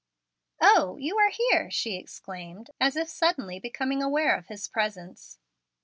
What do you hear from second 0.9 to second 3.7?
you are here!" she exclaimed, as if suddenly